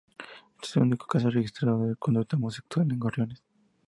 Este 0.55 0.67
es 0.67 0.75
el 0.77 0.81
único 0.81 1.05
caso 1.05 1.29
registrado 1.29 1.85
de 1.85 1.95
conducta 1.95 2.35
homosexual 2.35 2.91
en 2.91 2.97
gorriones. 2.97 3.43